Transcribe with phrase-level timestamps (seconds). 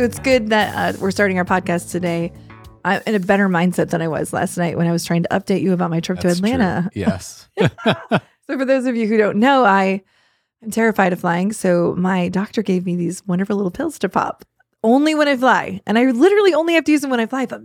[0.00, 2.32] So it's good that uh, we're starting our podcast today.
[2.86, 5.28] I'm in a better mindset than I was last night when I was trying to
[5.28, 6.88] update you about my trip That's to Atlanta.
[6.90, 7.02] True.
[7.02, 7.50] Yes.
[8.46, 10.02] So for those of you who don't know, I
[10.62, 11.52] am terrified of flying.
[11.52, 14.42] So my doctor gave me these wonderful little pills to pop
[14.82, 15.82] only when I fly.
[15.86, 17.44] And I literally only have to use them when I fly.
[17.44, 17.60] But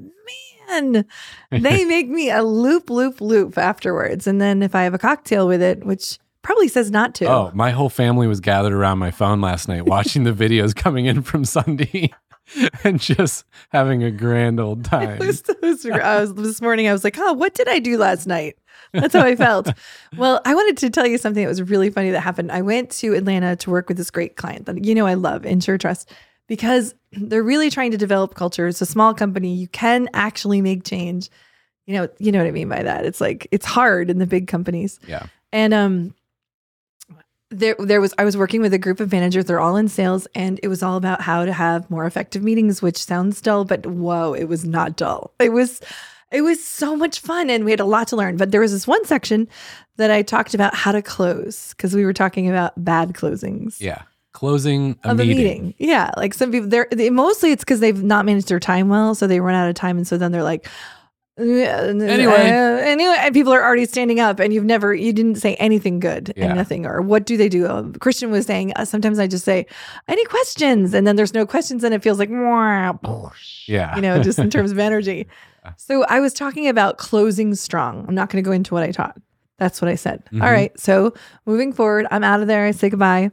[0.67, 1.05] man,
[1.51, 4.27] they make me a loop, loop, loop afterwards.
[4.27, 7.25] And then if I have a cocktail with it, which probably says not to.
[7.25, 11.07] Oh, my whole family was gathered around my phone last night watching the videos coming
[11.07, 12.11] in from Sunday
[12.83, 15.17] and just having a grand old time.
[15.19, 16.87] Was- was- I was this morning.
[16.87, 18.57] I was like, "Oh, what did I do last night?"
[18.93, 19.69] That's how I felt.
[20.17, 22.51] well, I wanted to tell you something that was really funny that happened.
[22.51, 25.45] I went to Atlanta to work with this great client that you know I love,
[25.45, 26.11] Insure Trust,
[26.47, 28.67] because they're really trying to develop culture.
[28.67, 29.53] It's a small company.
[29.53, 31.29] You can actually make change.
[31.87, 33.05] You know, you know what I mean by that.
[33.05, 34.99] It's like it's hard in the big companies.
[35.07, 35.27] Yeah.
[35.51, 36.15] And um
[37.59, 40.27] there there was I was working with a group of managers, they're all in sales,
[40.35, 43.85] and it was all about how to have more effective meetings, which sounds dull, but
[43.85, 45.31] whoa, it was not dull.
[45.39, 45.81] It was
[46.31, 48.35] it was so much fun and we had a lot to learn.
[48.37, 49.47] But there was this one section
[49.97, 54.01] that I talked about how to close because we were talking about bad closings Yeah.
[54.33, 55.33] Closing a of meeting.
[55.33, 55.73] a meeting.
[55.77, 59.15] Yeah, like some people, they're they, mostly it's because they've not managed their time well,
[59.15, 60.67] so they run out of time, and so then they're like,
[61.37, 62.33] anyway, Anyway.
[62.89, 66.33] anyway, and people are already standing up, and you've never, you didn't say anything good
[66.35, 66.45] Yeah.
[66.45, 67.67] and nothing, or what do they do?
[67.67, 69.65] Um, Christian was saying uh, sometimes I just say,
[70.07, 72.29] any questions, and then there's no questions, and it feels like,
[73.67, 73.95] Yeah.
[73.95, 75.27] you know, just in terms of energy.
[75.77, 78.05] So I was talking about closing strong.
[78.07, 79.17] I'm not going to go into what I taught.
[79.57, 80.21] That's what I said.
[80.33, 80.51] All Mhm.
[80.51, 80.79] right.
[80.79, 81.13] So
[81.45, 82.65] moving forward, I'm out of there.
[82.65, 83.31] I say goodbye.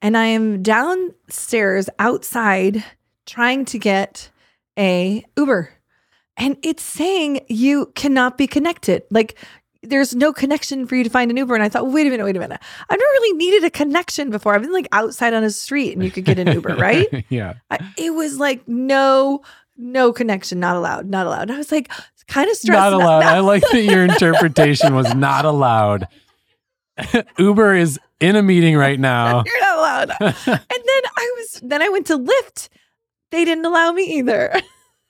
[0.00, 2.82] And I am downstairs outside
[3.26, 4.30] trying to get
[4.78, 5.70] a Uber.
[6.36, 9.02] And it's saying you cannot be connected.
[9.10, 9.36] Like
[9.82, 11.54] there's no connection for you to find an Uber.
[11.54, 12.58] And I thought, wait a minute, wait a minute.
[12.88, 14.54] I've never really needed a connection before.
[14.54, 17.24] I've been like outside on a street and you could get an Uber, right?
[17.28, 17.54] yeah.
[17.70, 19.42] I, it was like no
[19.76, 21.90] no connection not allowed not allowed And i was like
[22.28, 23.20] kind of stressed Not allowed.
[23.24, 26.06] not- I like that your interpretation was not allowed.
[27.38, 29.42] Uber is in a meeting right now.
[29.44, 32.68] you're not allowed and then i was then i went to lyft
[33.32, 34.54] they didn't allow me either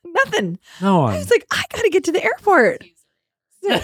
[0.05, 1.15] nothing no i one.
[1.17, 2.85] was like i gotta get to the airport
[3.63, 3.75] no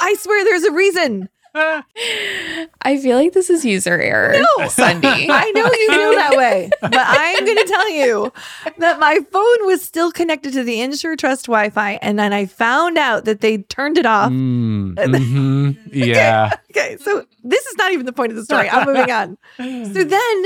[0.00, 4.38] i swear there's a reason I feel like this is user error.
[4.58, 4.68] No.
[4.68, 5.08] Sunday.
[5.30, 8.32] i know you feel that way but i'm gonna tell you
[8.76, 12.96] that my phone was still connected to the insure trust wi-fi and then i found
[12.96, 15.78] out that they turned it off Mm, mhm.
[15.90, 16.52] Yeah.
[16.70, 18.68] Okay, so this is not even the point of the story.
[18.68, 19.36] I'm moving on.
[19.58, 20.44] So then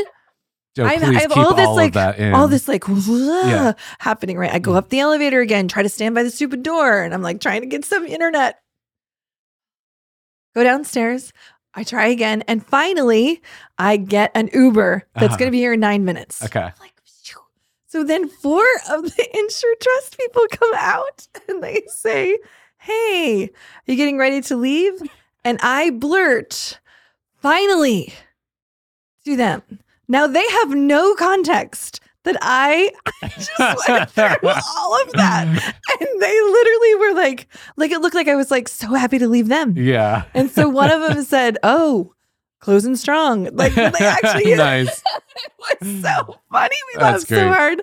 [0.79, 1.93] I, have all this all like
[2.35, 2.85] all this like
[3.51, 3.73] Yeah.
[3.99, 4.51] happening, right?
[4.53, 7.23] I go up the elevator again, try to stand by the stupid door, and I'm
[7.23, 8.59] like trying to get some internet.
[10.55, 11.33] Go downstairs.
[11.75, 13.41] I try again, and finally,
[13.79, 15.37] I get an Uber that's Uh-huh.
[15.39, 16.43] going to be here in nine minutes.
[16.45, 16.61] Okay.
[16.61, 17.39] I'm like, phew.
[17.87, 22.39] so then four of the insure trust people come out and they say,
[22.79, 24.95] Hey, are you getting ready to leave?
[25.45, 26.79] And I blurt,
[27.41, 28.13] finally,
[29.25, 29.63] to them.
[30.13, 32.93] Now they have no context that I
[33.23, 35.47] just went through all of that.
[35.47, 39.27] And they literally were like, like it looked like I was like so happy to
[39.27, 39.75] leave them.
[39.75, 40.25] Yeah.
[40.35, 42.13] And so one of them said, Oh,
[42.61, 43.45] closing strong.
[43.57, 45.03] Like they actually nice.
[45.35, 46.77] it was so funny.
[46.95, 47.83] We That's laughed so hard.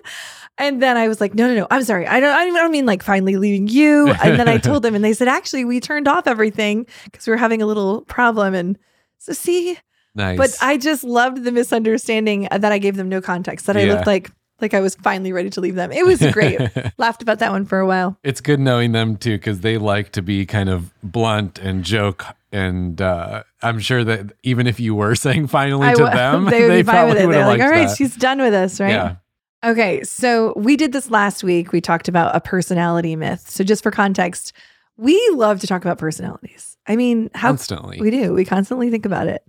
[0.56, 1.66] And then I was like, no, no, no.
[1.68, 2.06] I'm sorry.
[2.06, 2.32] I don't.
[2.32, 4.10] I don't, I don't mean like finally leaving you.
[4.22, 7.32] And then I told them, and they said, actually, we turned off everything because we
[7.32, 8.54] were having a little problem.
[8.54, 8.78] And
[9.18, 9.78] so, see,
[10.14, 10.36] Nice.
[10.38, 13.66] but I just loved the misunderstanding that I gave them no context.
[13.66, 13.94] That I Yeah.
[13.94, 15.90] looked like like I was finally ready to leave them.
[15.90, 16.60] It was great.
[16.98, 18.18] Laughed about that one for a while.
[18.22, 22.26] it's good knowing them too because they like to be kind of blunt and joke
[22.52, 26.68] and uh, i'm sure that even if you were saying finally I to them they
[26.68, 27.26] would be fine probably with it.
[27.28, 27.96] would They're have like, all right, that.
[27.96, 28.90] she's done with us, right?
[28.90, 29.16] yeah
[29.64, 31.70] Okay, so we did this last week.
[31.70, 33.48] We talked about a personality myth.
[33.50, 34.54] So just for context,
[34.96, 36.78] we love to talk about personalities.
[36.86, 38.32] I mean, how constantly we do.
[38.32, 39.42] We constantly think about it.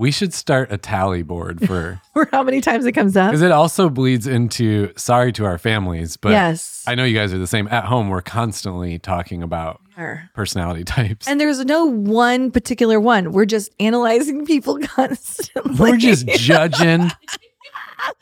[0.00, 3.30] We should start a tally board for For how many times it comes up.
[3.30, 6.82] because it also bleeds into sorry to our families but yes.
[6.86, 9.80] i know you guys are the same at home we're constantly talking about
[10.34, 13.32] personality types And there's no one particular one.
[13.32, 15.74] We're just analyzing people constantly.
[15.78, 17.10] we're just judging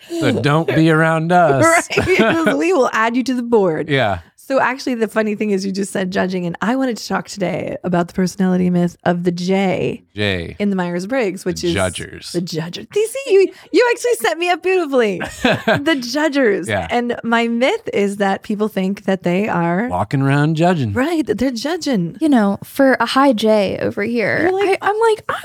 [0.09, 1.65] so don't be around us
[1.99, 2.57] right.
[2.59, 3.89] we will add you to the board.
[3.89, 7.07] yeah So actually, the funny thing is, you just said judging, and I wanted to
[7.07, 11.61] talk today about the personality myth of the J jay in the Myers Briggs, which
[11.61, 12.33] The is judgers.
[12.33, 12.87] The judgers.
[12.97, 15.19] You see, you you actually set me up beautifully.
[15.43, 16.67] the judgers.
[16.67, 16.87] Yeah.
[16.91, 21.27] And my myth is that people think that they are walking around judging right.
[21.27, 22.17] They're judging.
[22.19, 25.41] you know, for a high J over here, like- I, I'm like, I, I'm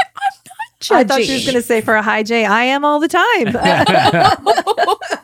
[0.47, 0.97] not judging.
[0.97, 3.09] I thought she was going to say for a high J, I am all the
[3.09, 3.47] time.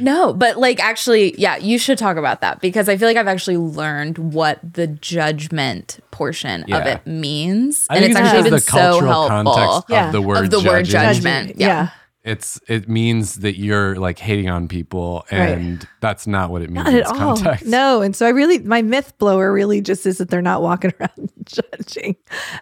[0.00, 3.28] No, but like actually, yeah, you should talk about that because I feel like I've
[3.28, 7.86] actually learned what the judgment portion of it means.
[7.90, 9.52] I and think it's it's actually been the so cultural helpful.
[9.54, 10.06] context Yeah.
[10.06, 11.52] of the word Of the word judgment.
[11.56, 11.66] yeah.
[11.66, 11.88] Yeah.
[12.24, 15.50] It's it means that you're like hating on people, Right.
[15.50, 17.18] and that's not what it means Not in at this all.
[17.36, 17.66] context.
[17.66, 18.00] No.
[18.00, 21.30] And so I really, my myth blower really just is that they're not walking around
[21.44, 22.16] judging,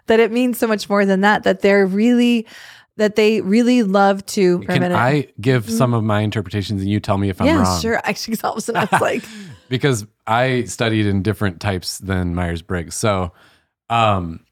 [0.07, 2.45] that it means so much more than that, that they're really,
[2.97, 4.59] that they really love to.
[4.59, 4.83] Can.
[4.91, 7.81] I give some of my interpretations and you tell me if I'm yeah, wrong?
[7.81, 7.99] sure.
[8.03, 9.23] Actually, all of a sudden I was like,
[9.69, 12.95] because I studied in different types than Myers Briggs.
[12.95, 13.31] So,
[13.89, 14.45] um,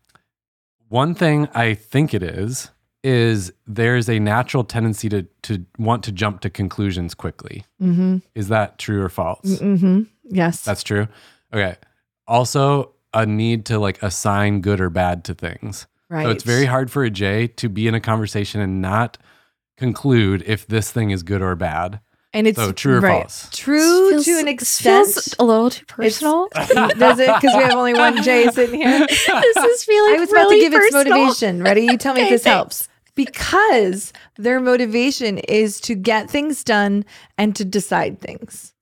[0.89, 2.69] one thing I think it is
[3.03, 7.63] is there's a natural tendency to to want to jump to conclusions quickly.
[7.81, 9.45] mm-hmm, Is that true or false?
[9.45, 10.03] mm-hmm.
[10.23, 10.63] Yes.
[10.63, 11.07] That's true.
[11.53, 11.75] Okay.
[12.27, 15.87] Also, a need to like assign good or bad to things.
[16.11, 16.23] Right.
[16.25, 19.17] So it's very hard for a J to be in a conversation and not
[19.77, 21.99] conclude if this thing is good or bad.
[22.33, 23.23] And it's So true or right.
[23.23, 23.49] false?
[23.51, 25.05] True Feels- to an extent.
[25.07, 26.47] feels a little too personal.
[26.55, 27.27] Does it?
[27.27, 29.05] Because we have only one J sitting here.
[29.07, 29.27] this
[29.57, 31.61] is feeling I was about to give its motivation.
[31.63, 31.81] Ready?
[31.81, 32.55] You tell me if this thanks.
[32.55, 32.87] helps.
[33.15, 37.03] Because their motivation is to get things done
[37.37, 38.73] and to decide things.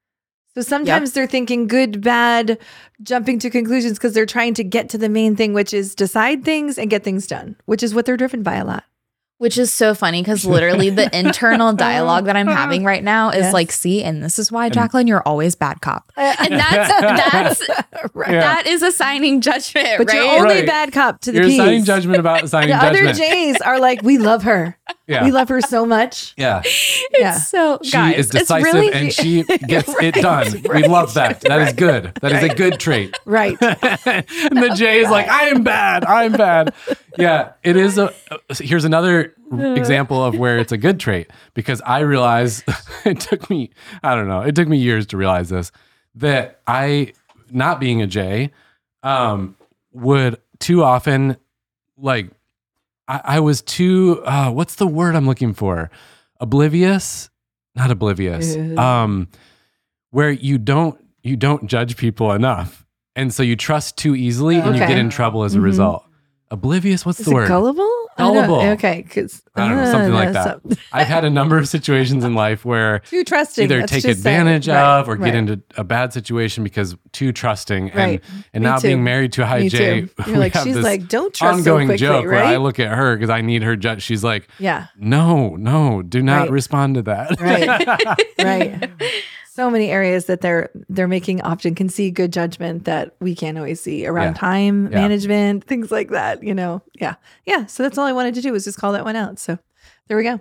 [0.60, 2.58] So sometimes they're thinking good, bad,
[3.02, 6.44] jumping to conclusions because they're trying to get to the main thing, which is decide
[6.44, 8.84] things and get things done, which is what they're driven by a lot.
[9.38, 13.38] Which is so funny because literally the internal dialogue that I'm having right now is
[13.38, 13.54] Yes.
[13.54, 16.12] like, see, and this is why, Jacqueline, you're always bad cop.
[16.18, 16.90] Uh, and that's
[17.70, 18.32] that's right.
[18.34, 18.42] Yeah.
[18.42, 20.16] that is assigning judgment, But right?
[20.18, 20.66] you're only Right.
[20.66, 21.58] bad cop to the You're P's.
[21.58, 23.18] assigning judgment about assigning The other judgment.
[23.18, 24.78] J's are like, we love her.
[25.08, 25.24] Yeah.
[25.24, 26.34] We love her so much.
[26.38, 26.62] yeah.
[26.64, 27.38] it's yeah.
[27.38, 30.62] so She guys, is it's decisive really and she gets it Right, done.
[30.74, 31.42] We love that.
[31.42, 32.12] That is good.
[32.22, 33.18] That is a good trait.
[33.26, 33.58] Right.
[33.62, 36.06] and the J is like, I am bad.
[36.06, 36.74] I'm bad.
[37.18, 38.14] Yeah, it is a.
[38.60, 42.64] Here's another example of where it's a good trait because I realize
[43.06, 43.72] it took me,
[44.04, 45.72] I don't know, it took me years to realize this
[46.16, 47.14] that I,
[47.52, 48.52] not being a J,
[49.04, 49.56] um,
[49.92, 51.38] would too often
[51.98, 52.30] like,
[53.10, 55.90] I, I was too, uh, what's the word I'm looking for?
[56.40, 57.30] Oblivious?
[57.76, 58.56] Not oblivious.
[58.78, 59.28] Um,
[60.12, 62.86] where you don't you don't judge people enough,
[63.16, 65.64] and so you trust too easily, and you get in trouble as a Mhm.
[65.64, 66.06] result.
[66.52, 67.06] Oblivious?
[67.06, 67.48] What's Is the it word?
[67.48, 67.84] gullible?
[68.18, 68.62] I don't- Gullible.
[68.72, 70.60] Okay, because I don't know, uh, something like that.
[70.92, 73.64] I've had a number of situations in life where Too trusting.
[73.66, 74.12] either take just say.
[74.12, 75.26] advantage Right, of or right.
[75.26, 78.24] get into a bad situation because too trusting and Right.
[78.54, 78.88] and Me now too.
[78.88, 80.10] being married to a high Me J, too.
[80.28, 82.34] You're like, have she's this like, don't trust ongoing so quickly, joke right?
[82.34, 84.02] where I look at her because I need her judge.
[84.02, 86.52] She's like, yeah, no, no, do not Right.
[86.52, 87.40] respond to that.
[87.40, 88.28] Right.
[88.44, 88.90] right.
[89.60, 93.58] So many areas that they're they're making often can see good judgment that we can't
[93.58, 94.40] always see around Yeah.
[94.40, 95.00] time Yeah.
[95.02, 96.42] management, things like that.
[96.42, 97.16] You know, yeah,
[97.46, 97.66] yeah.
[97.66, 99.38] So that's all I wanted to do was just call that one out.
[99.38, 99.60] So
[100.08, 100.40] there we go.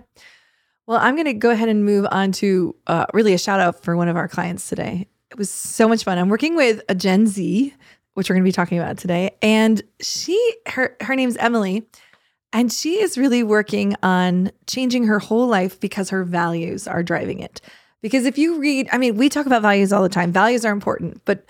[0.87, 3.83] Well, I'm going to go ahead and move on to uh, really a shout out
[3.83, 5.07] for one of our clients today.
[5.31, 6.17] It was so much fun.
[6.17, 7.73] I'm working with a Gen Z,
[8.13, 10.37] which we're going to be talking about today, and she
[10.67, 11.85] her her name's Emily.
[12.53, 17.41] And she is really working on changing her whole life because her values are driving
[17.41, 17.61] it.
[18.01, 20.31] Because if you read, I mean, we talk about values all the time.
[20.31, 21.45] Values are important, but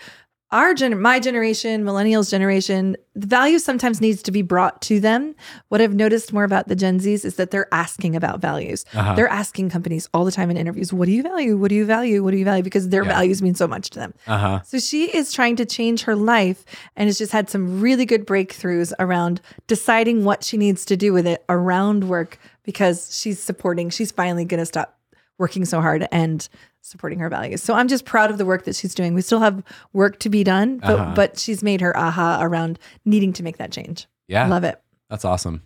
[0.51, 5.35] our gen, my generation, millennials generation, the values sometimes needs to be brought to them.
[5.67, 8.83] What I've noticed more about the Gen Zs is that they're asking about values.
[8.95, 9.13] Uh-huh.
[9.13, 11.55] They're asking companies all the time in interviews, "What do you value?
[11.55, 12.23] What do you value?
[12.23, 13.09] What do you value?" Because their Yeah.
[13.13, 14.15] values mean so much to them.
[14.25, 14.59] Uh huh.
[14.65, 18.25] So she is trying to change her life and has just had some really good
[18.25, 23.91] breakthroughs around deciding what she needs to do with it around work because she's supporting,
[23.91, 24.98] she's finally going to stop
[25.39, 26.47] working so hard and
[26.81, 27.63] supporting her values.
[27.63, 29.13] So I'm just proud of the work that she's doing.
[29.15, 31.13] We still have work to be done, but Uh-huh.
[31.15, 34.07] but she's made her aha around needing to make that change.
[34.27, 34.47] Yeah.
[34.47, 34.79] Love it.
[35.09, 35.63] That's awesome.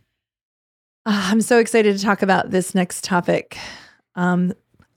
[1.06, 3.58] Ah, I'm so excited to talk about this next topic.
[4.16, 4.54] Um,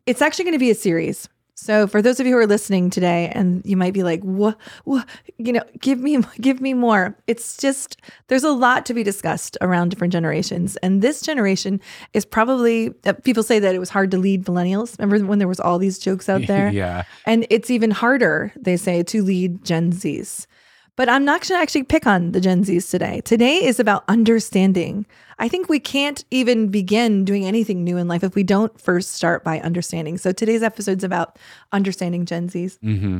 [0.06, 1.28] it's actually going to be a series.
[1.58, 4.58] So for those of you who are listening today, and you might be like, "What?
[4.84, 5.08] What?
[5.38, 7.96] You know, give me, give me more." It's just
[8.28, 11.80] there's a lot to be discussed around different generations, and this generation
[12.12, 12.92] is probably.
[13.06, 14.98] Uh, people say that it was hard to lead millennials.
[14.98, 16.68] Remember when there was all these jokes out there?
[16.70, 17.04] yeah.
[17.24, 20.46] And it's even harder, they say, to lead Gen Zs.
[20.96, 23.20] But I'm not going to actually pick on the Gen Zs today.
[23.20, 25.04] Today is about understanding.
[25.38, 29.12] I think we can't even begin doing anything new in life if we don't first
[29.12, 30.16] start by understanding.
[30.16, 31.38] So today's episode's about
[31.70, 32.78] understanding Gen Zs.
[32.78, 33.18] Mm-hmm.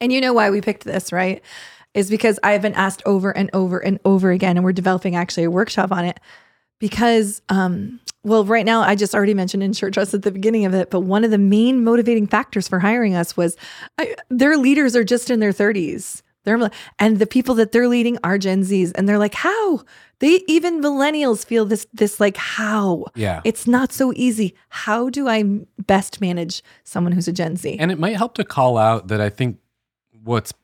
[0.00, 1.42] And you know why we picked this, right?
[1.92, 5.44] Is because I've been asked over and over and over again, and we're developing actually
[5.44, 6.20] a workshop on it.
[6.78, 10.74] Because, um, well, right now, I just already mentioned Insure Trust at the beginning of
[10.74, 13.56] it, but one of the main motivating factors for hiring us was
[13.98, 16.22] I, their leaders are just in their 30s.
[16.48, 19.82] They're and the people that they're leading are Gen Zs, and they're like, how?
[20.20, 23.04] They even millennials feel this this like how?
[23.14, 23.42] Yeah.
[23.44, 24.54] It's not so easy.
[24.70, 25.44] How do I
[25.86, 27.76] best manage someone who's a Gen Z?
[27.78, 29.58] And it might help to call out that I think
[30.24, 30.54] what's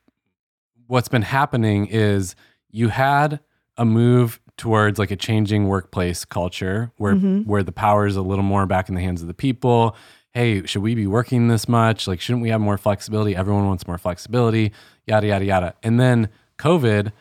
[0.87, 2.35] what's been happening is
[2.69, 3.39] you had
[3.77, 7.45] a move towards like a changing workplace culture where Mhm.
[7.45, 9.95] where the power is a little more back in the hands of the people.
[10.31, 12.07] Hey, should we be working this much?
[12.09, 13.35] Like, shouldn't we have more flexibility?
[13.37, 14.73] Everyone wants more flexibility,
[15.07, 15.73] yada yada yada.
[15.83, 17.11] And then COVID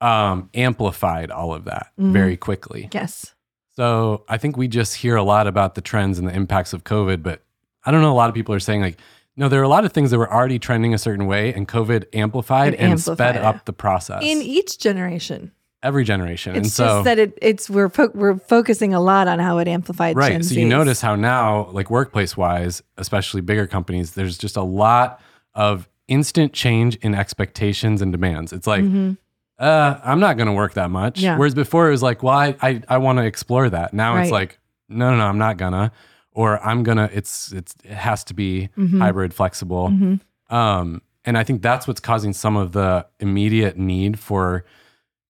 [0.00, 2.12] um, amplified all of that Mhm.
[2.12, 2.88] very quickly.
[2.92, 3.34] yes.
[3.76, 6.84] So I think we just hear a lot about the trends and the impacts of
[6.84, 7.42] COVID, but
[7.84, 8.12] I don't know.
[8.12, 8.98] A lot of people are saying like,
[9.36, 11.66] no, there are a lot of things that were already trending a certain way, and
[11.66, 13.42] COVID amplified and amplified sped it.
[13.42, 14.22] up the process.
[14.22, 15.52] In each generation,
[15.82, 19.38] every generation, and so just that it, it's we're fo- we're focusing a lot on
[19.38, 20.14] how it amplified.
[20.16, 20.32] right.
[20.32, 24.62] Gen so you notice how now, like workplace wise, especially bigger companies, there's just a
[24.62, 25.20] lot
[25.54, 28.52] of instant change in expectations and demands.
[28.52, 28.84] It's like.
[28.84, 29.16] Mhm.
[29.58, 31.20] Uh, I'm not going to work that much.
[31.20, 31.36] Yeah.
[31.36, 33.92] Whereas before it was like, well, I, I, I want to explore that.
[33.92, 35.92] Now it's like, no, no, no, I'm not gonna,
[36.32, 37.10] or I'm gonna.
[37.12, 38.98] It's, it's, it has to be Mhm.
[39.02, 39.90] hybrid, flexible.
[39.90, 40.20] Mhm.
[40.48, 44.64] Um, and I think that's what's causing some of the immediate need for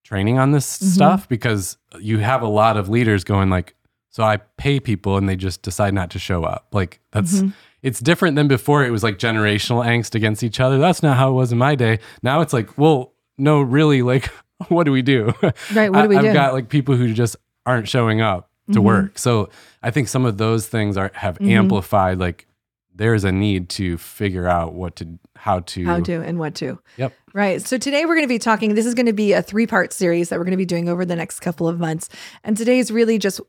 [0.05, 0.85] training on this Mhm.
[0.93, 3.75] stuff because you have a lot of leaders going like,
[4.11, 6.67] so I pay people and they just decide not to show up.
[6.71, 7.53] Like that's Mhm.
[7.83, 8.83] It's different than before.
[8.85, 10.77] It was like generational angst against each other.
[10.77, 11.99] That's not how it was in my day.
[12.21, 14.25] Now it's like, well, no, really, like,
[14.67, 15.33] what do we do?
[15.73, 15.89] Right.
[15.91, 16.27] What do we I, do?
[16.29, 17.35] I've got like people who just
[17.65, 18.83] aren't showing up to Mhm.
[18.83, 19.17] work.
[19.19, 19.49] So
[19.81, 21.49] I think some of those things are have Mhm.
[21.51, 22.19] amplified.
[22.19, 22.47] Like
[22.93, 26.77] there's a need to figure out what to, how to, how to and what to.
[26.97, 27.13] Yep.
[27.33, 27.61] Right.
[27.61, 28.75] So today we're going to be talking.
[28.75, 30.89] This is going to be a three part series that we're going to be doing
[30.89, 32.09] over the next couple of months.
[32.43, 33.39] And today is really just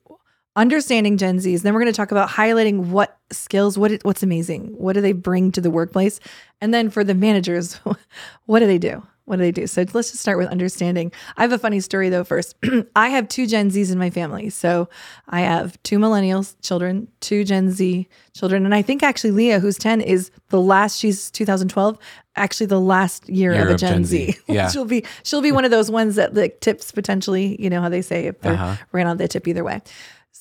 [0.57, 1.63] understanding Gen Zs.
[1.63, 5.01] Then we're going to talk about highlighting what skills, what it, what's amazing, what do
[5.01, 6.21] they bring to the workplace,
[6.61, 7.75] and then for the managers,
[8.47, 9.03] what do they do?
[9.25, 9.69] What do they do?
[9.69, 11.13] So let's just start with understanding.
[11.37, 12.25] I have a funny story though.
[12.25, 12.57] First,
[12.97, 14.51] I have two Gen Zs in my family.
[14.51, 14.89] So
[15.29, 19.79] I have two millennials children, two Gen Z children, and I think actually Leah, who's
[19.79, 20.99] ten, is the last.
[20.99, 21.99] She's 2012.
[22.35, 24.33] Actually, the last year, Year of a Gen, Gen Z.
[24.33, 24.39] Z.
[24.49, 24.69] Yeah.
[24.69, 27.57] she'll be she'll be one of those ones that like tips potentially.
[27.63, 28.75] You know how they say if they're Uh-huh.
[28.91, 29.83] ran on the tip either way.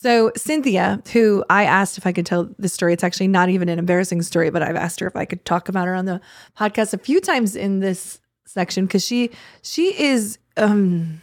[0.01, 3.69] So Cynthia, who I asked if I could tell this story, it's actually not even
[3.69, 6.19] an embarrassing story, but I've asked her if I could talk about her on the
[6.57, 9.29] podcast a few times in this section because she
[9.61, 11.21] she is um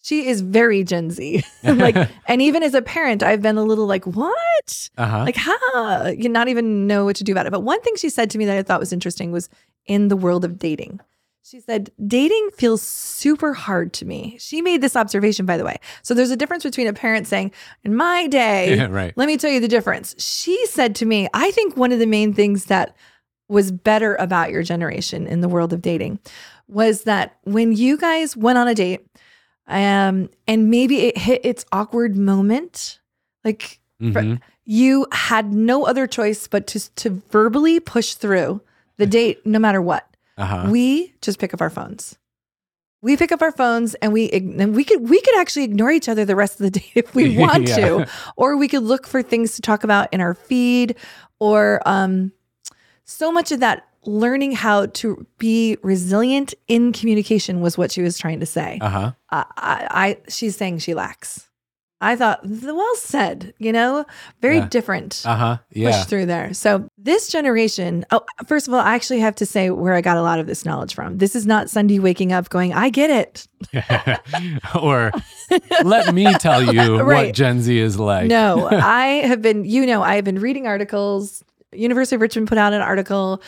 [0.00, 1.42] she is very Gen Z.
[1.64, 1.96] like
[2.28, 4.90] and even as a parent, I've been a little like, what?
[4.96, 5.24] uh-huh.
[5.24, 7.50] Like how you not even know what to do about it.
[7.50, 9.48] But one thing she said to me that I thought was interesting was
[9.86, 11.00] in the world of dating.
[11.44, 14.36] She said, dating feels super hard to me.
[14.38, 15.76] She made this observation, by the way.
[16.02, 17.50] So there's a difference between a parent saying,
[17.82, 19.12] in my day, yeah, right.
[19.16, 20.14] let me tell you the difference.
[20.22, 22.96] She said to me, I think one of the main things that
[23.48, 26.20] was better about your generation in the world of dating
[26.68, 29.04] was that when you guys went on a date,
[29.66, 33.00] um, and maybe it hit its awkward moment,
[33.44, 34.40] like Mhm.
[34.64, 38.60] you had no other choice but to to verbally push through
[38.96, 40.06] the date no matter what.
[40.38, 40.68] Uh-huh.
[40.70, 42.18] We just pick up our phones.
[43.02, 46.08] We pick up our phones and we and we could we could actually ignore each
[46.08, 47.76] other the rest of the day if we want Yeah.
[47.76, 50.96] to, or we could look for things to talk about in our feed,
[51.40, 52.32] or um,
[53.04, 58.18] so much of that learning how to be resilient in communication was what she was
[58.18, 58.78] trying to say.
[58.80, 59.12] uh-huh.
[59.30, 61.48] I, I, I she's saying she lacks.
[62.02, 64.04] I thought well said, you know,
[64.40, 64.68] very Yeah.
[64.68, 65.58] different Uh-huh.
[65.72, 66.52] push through there.
[66.52, 70.16] So this generation, oh, first of all, I actually have to say where I got
[70.16, 71.18] a lot of this knowledge from.
[71.18, 73.46] This is not Sunday waking up going, I get it.
[74.82, 75.12] or
[75.84, 77.26] let me tell you Right.
[77.28, 78.26] what Gen Z is like.
[78.28, 81.42] no, I have been, you know, I have been reading articles.
[81.72, 83.42] University of Richmond put out an article.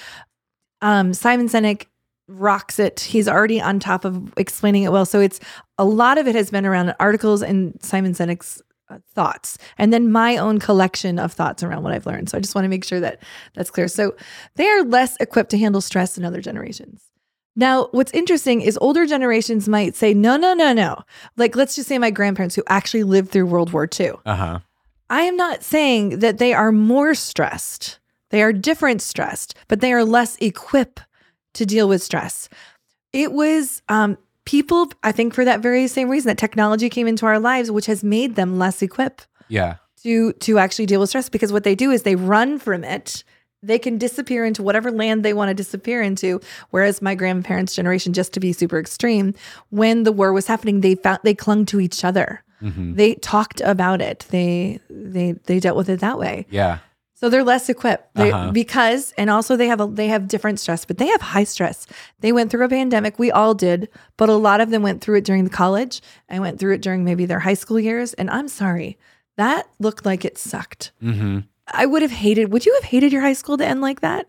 [0.81, 1.87] Um, Simon Sinek
[2.29, 3.01] rocks it.
[3.01, 5.07] He's already on top of explaining it well.
[5.07, 5.41] So it's
[5.79, 10.13] a lot of it has been around articles and Simon Sinek's uh, thoughts, and then
[10.13, 12.29] my own collection of thoughts around what I've learned.
[12.29, 13.23] So I just want to make sure that
[13.55, 13.89] that's clear.
[13.89, 14.15] So
[14.57, 17.03] they are less equipped to handle stress than other generations.
[17.57, 20.99] Now, what's interesting is older generations might say, no, no, no, no.
[21.37, 24.13] Like, let's just say my grandparents who actually lived through World War II.
[24.27, 24.59] Uh-huh.
[25.09, 28.01] I am not saying that they are more stressed.
[28.31, 31.03] They are different stressed, but they are less equipped
[31.55, 32.49] to deal with stress.
[33.13, 37.27] It was um, people, I think, for that very same reason that technology came into
[37.27, 39.77] our lives, which has made them less equipped Yeah.
[40.03, 43.25] to to actually deal with stress because what they do is they run from it.
[43.63, 46.41] They can disappear into whatever land they want to disappear into.
[46.71, 49.33] Whereas my grandparents' generation, just to be super extreme,
[49.71, 52.43] when the war was happening, they found they clung to each other.
[52.61, 54.27] hmm They talked about it.
[54.31, 56.47] They they they dealt with it that way.
[56.51, 56.79] Yeah.
[57.25, 58.51] So they're less equipped They- Uh-huh.
[58.53, 61.87] because, and also they have a they have different stress, but they have high stress.
[62.21, 63.19] They went through a pandemic.
[63.19, 63.89] We all did,
[64.19, 66.83] but a lot of them went through it during the college and went through it
[66.83, 68.13] during maybe their high school years.
[68.15, 68.99] And I'm sorry,
[69.39, 70.93] that looked like it sucked.
[71.01, 71.39] hmm
[71.73, 72.53] I would have hated.
[72.53, 74.29] Would you have hated your high school to end like that?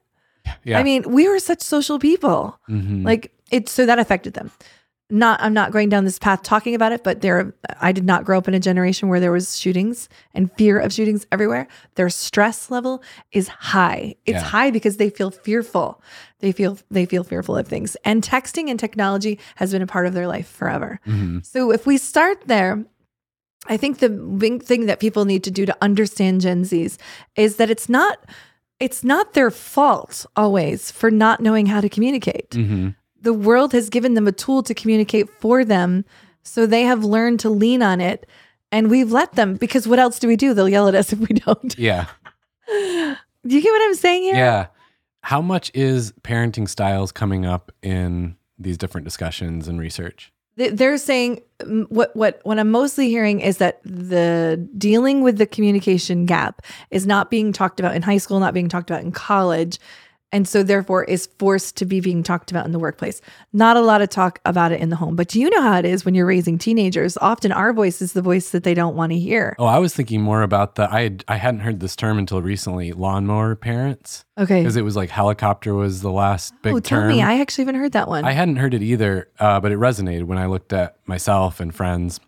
[0.63, 0.79] Yeah.
[0.79, 2.57] I mean, we were such social people.
[2.69, 3.03] Mhm.
[3.03, 4.51] Like it, so that affected them.
[5.11, 8.25] Not, I'm not going down this path talking about it, but there, I did not
[8.25, 11.67] grow up in a generation where there was shootings and fear of shootings everywhere.
[11.93, 14.15] Their stress level is high.
[14.25, 14.41] It's Yeah.
[14.41, 16.01] high because they feel fearful.
[16.39, 17.95] They feel they feel fearful of things.
[18.03, 20.99] And texting and technology has been a part of their life forever.
[21.05, 21.45] Mhm.
[21.45, 22.83] So if we start there,
[23.67, 26.97] I think the big thing that people need to do to understand Gen Zs
[27.35, 28.25] is that it's not
[28.79, 32.49] it's not their fault always for not knowing how to communicate.
[32.49, 32.95] Mhm.
[33.25, 36.05] The world has given them a tool to communicate for them,
[36.43, 38.25] so they have learned to lean on it
[38.71, 40.53] and we've let them because what else do we do?
[40.53, 41.77] They'll yell at us if we don't.
[41.77, 42.07] Yeah.
[42.67, 43.15] Do
[43.55, 44.35] you get what I'm saying here?
[44.35, 44.67] Yeah.
[45.21, 50.31] How much is parenting styles coming up in these different discussions and research?
[50.55, 55.37] They- They're saying mm, what what what I'm mostly hearing is that the dealing with
[55.37, 59.03] the communication gap is not being talked about in high school, not being talked about
[59.03, 59.79] in college,
[60.31, 63.21] and so therefore is forced to be being talked about in the workplace.
[63.53, 65.85] Not a lot of talk about it in the home, but you know how it
[65.85, 67.17] is when you're raising teenagers.
[67.21, 69.55] Often our voice is the voice that they don't want to hear.
[69.59, 72.41] Oh, I was thinking more about the I had, I hadn't heard this term until
[72.41, 74.61] recently, lawnmower parents, Okay.
[74.61, 77.09] because it was like helicopter was the last big oh, tell term.
[77.09, 77.21] me.
[77.21, 78.25] I actually haven't heard that one.
[78.25, 81.73] I hadn't heard it either, uh, but it resonated when I looked at myself and
[81.73, 82.19] friends.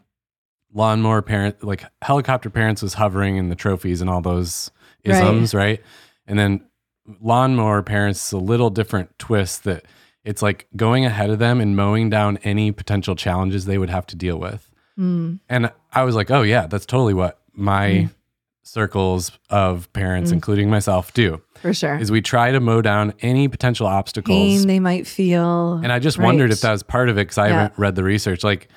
[0.74, 4.70] Lawnmower parent, like helicopter parents, was hovering in the trophies and all those
[5.06, 5.16] Right.
[5.16, 5.82] isms, right?
[6.28, 6.62] And then
[7.22, 9.86] lawnmower parents is a little different twist that
[10.24, 14.06] it's like going ahead of them and mowing down any potential challenges they would have
[14.08, 14.70] to deal with.
[15.00, 18.10] Mm, And I was like, oh yeah, that's totally what my Mm.
[18.64, 20.34] circles of parents, Mm.
[20.36, 21.42] including myself, do.
[21.62, 21.96] for sure.
[21.98, 25.74] Is we try to mow down any potential obstacles Pain they might feel.
[25.84, 27.54] and I just wondered if that was part of it because I Yeah.
[27.62, 28.44] haven't read the research.
[28.44, 28.68] Like,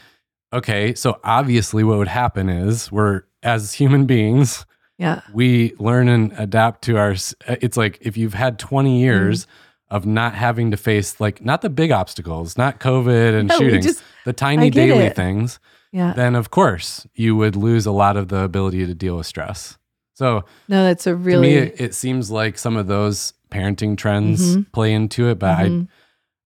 [0.52, 4.64] okay, so obviously what would happen is we're, as human beings,
[5.00, 5.22] yeah.
[5.32, 7.12] we learn and adapt to our,
[7.48, 8.98] uh, it's like if you've had 20 Mm-hmm.
[9.04, 9.46] years
[9.90, 13.84] of not having to face, like, not the big obstacles, not COVID and No, shootings,
[13.86, 15.16] just- the tiny daily it.
[15.16, 15.58] things,
[15.90, 16.12] Yeah.
[16.14, 19.78] then of course you would lose a lot of the ability to deal with stress.
[20.14, 23.96] So No, that's a really to me, it, it seems like some of those parenting
[23.96, 24.70] trends Mhm.
[24.72, 25.88] play into it, but Mhm.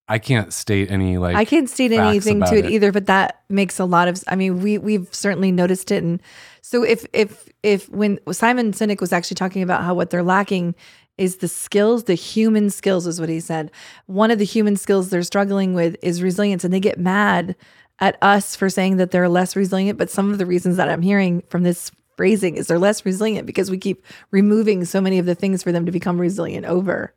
[0.09, 2.70] I, I can't state any like I can't state anything to it, it.
[2.70, 4.22] either, but that makes a lot of.
[4.29, 6.20] I mean, we we've certainly noticed it, and
[6.64, 10.74] so if if if when Simon Sinek was actually talking about how what they're lacking
[11.18, 13.70] is the skills, the human skills, is what he said.
[14.07, 17.55] One of the human skills they're struggling with is resilience, and they get mad
[17.98, 19.98] at us for saying that they're less resilient.
[19.98, 23.46] But some of the reasons that I'm hearing from this phrasing is they're less resilient
[23.46, 27.12] because we keep removing so many of the things for them to become resilient over,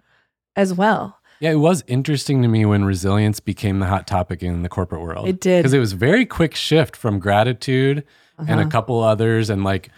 [0.57, 1.19] as well.
[1.39, 5.01] Yeah, it was interesting to me when resilience became the hot topic in the corporate
[5.01, 5.29] world.
[5.29, 5.59] It did.
[5.59, 8.03] Because it was very quick shift from gratitude
[8.37, 8.69] and a Uh-huh.
[8.69, 9.89] couple others and like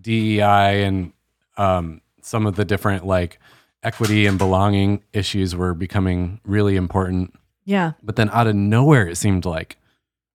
[0.00, 1.12] DEI and
[1.56, 3.38] um, some of the different like
[3.82, 7.34] equity and belonging issues were becoming really important.
[7.64, 9.76] Yeah, But then out of nowhere, it seemed like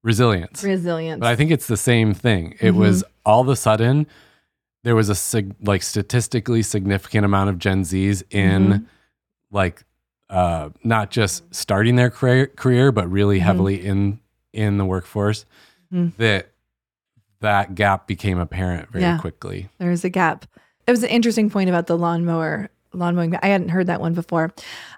[0.03, 0.63] resilience.
[0.63, 1.19] resilience.
[1.19, 2.55] But I think it's the same thing.
[2.59, 2.77] It Mhm.
[2.77, 4.07] was all of a sudden
[4.83, 8.85] there was a sig- like statistically significant amount of Gen Zs in Mhm.
[9.51, 9.83] like
[10.29, 13.43] uh not just starting their career, career but really Mhm.
[13.43, 14.19] heavily in
[14.53, 15.45] in the workforce
[15.93, 16.15] Mhm.
[16.17, 16.50] that
[17.41, 19.17] that gap became apparent very Yeah.
[19.17, 19.69] quickly.
[19.79, 20.45] There's a gap.
[20.87, 23.35] It was an interesting point about the lawnmower, lawn mowing.
[23.41, 24.51] I hadn't heard that one before.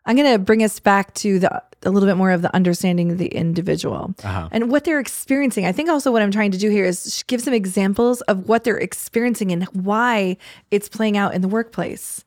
[0.05, 3.11] I'm going to bring us back to the a little bit more of the understanding
[3.11, 4.47] of the individual Uh-huh.
[4.53, 5.65] and what they're experiencing.
[5.65, 8.63] I think also what I'm trying to do here is give some examples of what
[8.63, 10.37] they're experiencing and why
[10.71, 12.23] it's playing out in the workplace.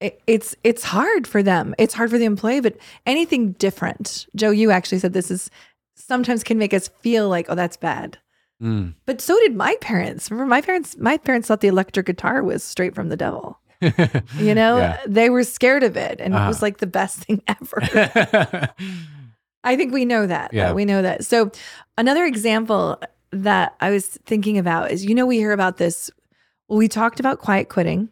[0.00, 1.74] It, it's it's hard for them.
[1.78, 4.26] It's hard for the employee, but anything different.
[4.36, 5.50] Joe, you actually said this is
[5.96, 8.18] sometimes can make us feel like, oh, that's bad.
[8.62, 8.94] Mm.
[9.06, 10.30] But so did my parents.
[10.30, 10.96] Remember, my parents.
[10.98, 13.58] My parents thought the electric guitar was straight from the devil.
[14.38, 15.00] You know, Yeah.
[15.06, 16.48] they were scared of it, and it Uh-huh.
[16.48, 18.68] was like the best thing ever.
[19.64, 20.52] I think we know that.
[20.52, 20.72] Yeah.
[20.72, 21.24] We know that.
[21.24, 21.50] So,
[21.96, 26.10] another example that I was thinking about is, you know, we hear about this.
[26.68, 28.08] Well, we talked about quiet quitting,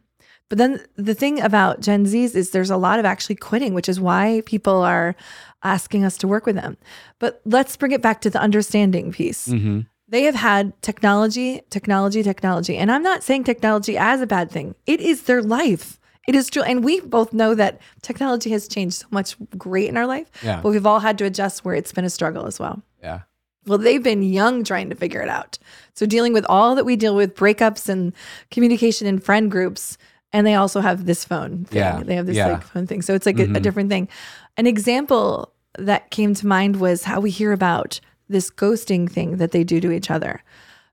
[0.48, 3.88] but then the thing about Gen Zs is there's a lot of actually quitting, which
[3.88, 5.14] is why people are
[5.62, 6.76] asking us to work with them.
[7.18, 12.22] But let's bring it back to the understanding piece hmm they have had technology, technology,
[12.22, 12.76] technology.
[12.76, 14.74] And I'm not saying technology as a bad thing.
[14.86, 15.98] It is their life.
[16.28, 16.62] It is true.
[16.62, 20.60] And we both know that technology has changed so much great in our life, Yeah.
[20.62, 22.82] but we've all had to adjust where it's been a struggle as well.
[23.02, 23.20] Yeah.
[23.66, 25.58] Well, they've been young trying to figure it out.
[25.94, 28.12] So dealing with all that we deal with, breakups and
[28.50, 29.96] communication in friend groups,
[30.32, 31.78] and they also have this phone thing.
[31.78, 32.02] Yeah.
[32.02, 32.48] They have this Yeah.
[32.48, 33.02] like phone thing.
[33.02, 33.62] So it's like a, a Mhm.
[33.62, 34.08] different thing.
[34.56, 39.52] An example that came to mind was how we hear about this ghosting thing that
[39.52, 40.42] they do to each other.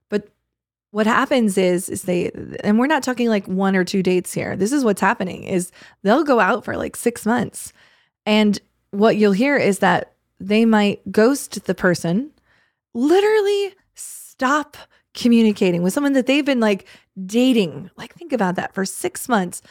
[0.08, 0.28] But
[0.90, 2.30] what happens is is they
[2.62, 4.56] and we're not talking like one or two dates here.
[4.56, 5.70] This is what's happening is
[6.02, 7.72] they'll go out for like 6 months.
[8.26, 8.58] And
[8.90, 12.30] what you'll hear is that they might ghost the person,
[12.94, 14.76] literally stop
[15.14, 16.86] communicating with someone that they've been like
[17.26, 17.90] dating.
[17.96, 19.62] Like, think about that for six months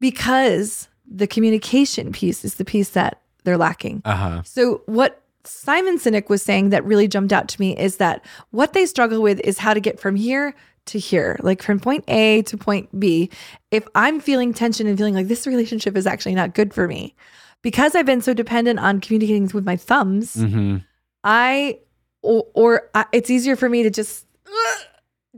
[0.00, 4.02] because the communication piece is the piece that they're lacking.
[4.04, 4.42] Uh huh.
[4.44, 8.72] So, what Simon Sinek was saying that really jumped out to me is that what
[8.72, 10.54] they struggle with is how to get from here
[10.86, 13.30] to here, like from point A to point B.
[13.70, 17.14] If I'm feeling tension and feeling like this relationship is actually not good for me,
[17.62, 20.78] because I've been so dependent on communicating with my thumbs, Mm-hmm.
[21.24, 21.80] I
[22.22, 24.82] or, or I, it's easier for me to just uh,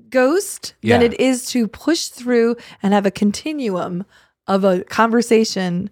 [0.08, 4.04] ghost than it is to push through and have a continuum
[4.46, 5.90] of a conversation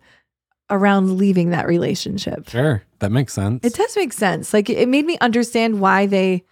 [0.70, 2.48] around leaving that relationship.
[2.48, 2.82] Sure.
[2.98, 3.64] That makes sense.
[3.64, 4.52] It does make sense.
[4.52, 6.44] Like it made me understand why they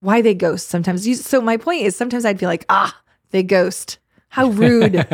[0.00, 1.06] why they ghost sometimes.
[1.06, 3.98] You, so my point is sometimes I'd be like, ah, they ghost.
[4.28, 5.06] How rude.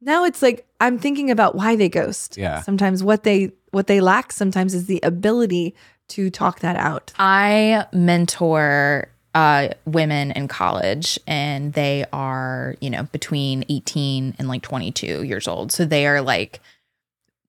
[0.00, 2.36] now it's like I'm thinking about why they ghost.
[2.36, 2.62] Yeah.
[2.62, 5.74] Sometimes what they what they lack sometimes is the ability
[6.08, 7.12] to talk that out.
[7.18, 14.62] I mentor uh, women in college, and they are, you know, between 18 and like
[14.62, 15.72] 22 years old.
[15.72, 16.60] So they are like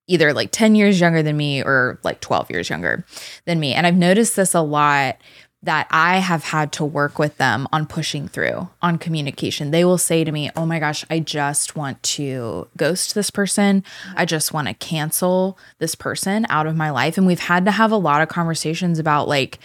[0.08, 3.06] either like 10 years younger than me or like 12 years younger
[3.46, 3.74] than me.
[3.74, 5.18] And I've noticed this a lot
[5.63, 9.72] that I have had to work with them on pushing through on communication.
[9.72, 13.84] They will say to me, Oh my gosh, I just want to ghost this person.
[14.15, 17.18] I just want to cancel this person out of my life.
[17.18, 19.58] And we've had to have a lot of conversations about, like,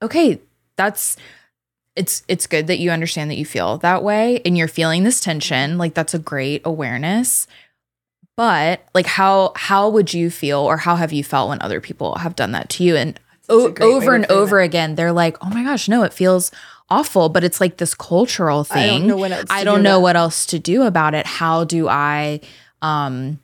[0.00, 0.40] okay,
[0.76, 1.18] that's
[1.94, 5.20] it's it's good that you understand that you feel that way and you're feeling this
[5.20, 7.46] tension like that's a great awareness
[8.36, 12.16] but like how how would you feel or how have you felt when other people
[12.16, 13.18] have done that to you and
[13.48, 16.12] o- a great way over and over again they're like oh my gosh no it
[16.12, 16.50] feels
[16.90, 19.64] awful but it's like this cultural thing I don't know what else to I do
[19.64, 22.40] don't know about what else to do about it how do i
[22.80, 23.38] um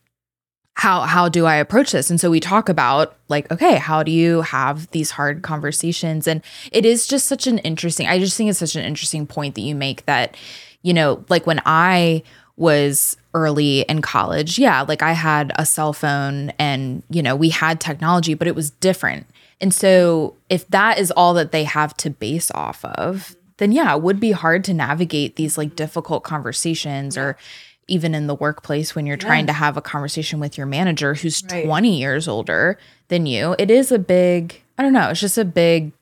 [0.79, 2.09] how how do I approach this?
[2.09, 6.29] And so we talk about like, okay, how do you have these hard conversations?
[6.29, 8.07] And it is just such an interesting.
[8.07, 10.37] I just think it's such an interesting point that you make that,
[10.83, 12.23] you know, like when I
[12.57, 17.51] was early in college, yeah, like I had a cell phone and you know we
[17.51, 19.27] had technology, but it was different.
[19.61, 23.95] And so if that is all that they have to base off of, then yeah,
[23.95, 27.37] it would be hard to navigate these like difficult conversations or
[27.89, 31.43] even in the workplace when you're trying to have a conversation with your manager who's
[31.51, 31.65] Right.
[31.65, 33.57] 20 years older than you.
[33.59, 35.93] It is a big, I don't know, it's just a big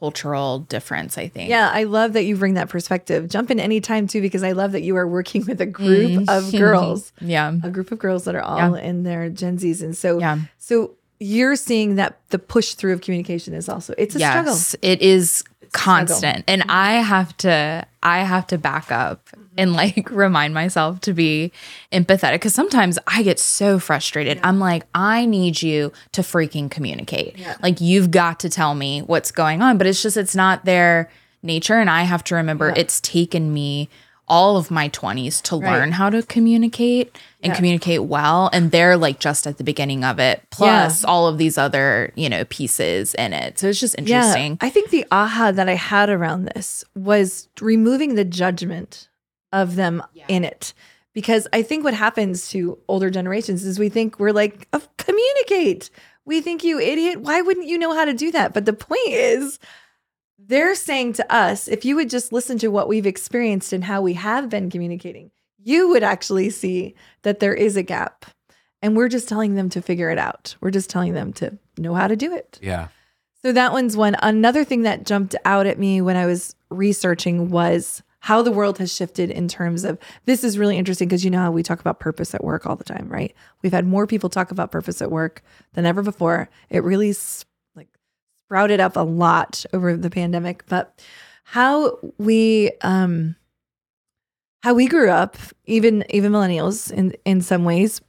[0.00, 1.50] cultural difference, I think.
[1.50, 3.28] Yeah, I love that you bring that perspective.
[3.28, 6.28] Jump in anytime too, because I love that you are working with a group Mm.
[6.28, 7.52] of girls, Yeah.
[7.62, 9.82] a group of girls that are all in their Gen Zs.
[9.82, 10.38] And so, Yeah.
[10.58, 14.56] so you're seeing that the push through of communication is also, it's a struggle.
[14.82, 15.70] It is struggle.
[15.72, 16.44] constant.
[16.48, 21.52] And I have to I have to back up and like remind myself to be
[21.92, 24.40] empathetic cuz sometimes I get so frustrated.
[24.42, 27.36] I'm like I need you to freaking communicate.
[27.62, 31.10] Like you've got to tell me what's going on, but it's just it's not their
[31.42, 33.88] nature and I have to remember it's taken me
[34.28, 35.72] all of my 20s to Right.
[35.72, 37.56] learn how to communicate and Yeah.
[37.56, 41.58] communicate well and they're like just at the beginning of it plus all of these
[41.58, 45.50] other you know pieces in it so it's just interesting Yeah, I think the aha
[45.50, 49.08] that I had around this was removing the judgment
[49.52, 50.74] of them in it.
[51.12, 55.90] Because I think what happens to older generations is we think we're like, "Of- communicate.
[56.24, 57.20] We think you idiot.
[57.20, 58.54] Why wouldn't you know how to do that?
[58.54, 59.58] But the point is,
[60.38, 64.02] they're saying to us, if you would just listen to what we've experienced and how
[64.02, 68.24] we have been communicating, you would actually see that there is a gap.
[68.82, 70.56] And we're just telling them to figure it out.
[70.60, 72.58] We're just telling them to know how to do it.
[72.62, 72.88] Yeah.
[73.42, 74.16] So that one's one.
[74.22, 78.78] Another thing that jumped out at me when I was researching was how the world
[78.78, 81.80] has shifted in terms of this is really interesting because you know how we talk
[81.80, 83.34] about purpose at work all the time, right?
[83.62, 86.50] We've had more people talk about purpose at work than ever before.
[86.68, 87.14] It really
[87.74, 87.88] like
[88.44, 91.02] sprouted up a lot over the pandemic, but
[91.44, 93.36] how we um
[94.62, 98.02] how we grew up, even even millennials in in some ways,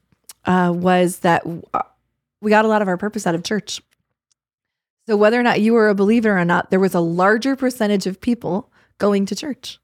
[0.46, 1.44] uh, was that
[1.74, 1.82] uh,
[2.42, 3.82] we got a lot of our purpose out of church.
[5.08, 8.06] So whether or not you were a believer or not, there was a larger percentage
[8.06, 9.80] of people going to church.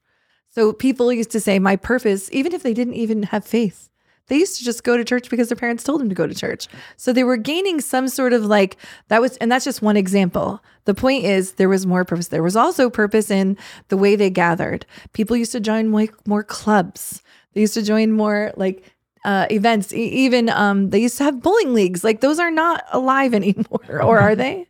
[0.57, 3.89] So people used to say, My purpose, even if they didn't even have faith,
[4.25, 6.33] they used to just go to church because their parents told them to go to
[6.33, 6.67] church.
[6.95, 8.75] So they were gaining some sort of like
[9.09, 10.63] that was, and that's just one example.
[10.85, 12.29] The point is, there was more purpose.
[12.29, 13.55] There was also purpose in
[13.89, 14.87] the way they gathered.
[15.13, 17.21] People used to join more, more clubs.
[17.53, 18.83] They used to join more like
[19.25, 19.93] uh, events.
[19.93, 22.03] E- even um, they used to have bowling leagues.
[22.03, 24.67] Like those are not alive anymore, or are they?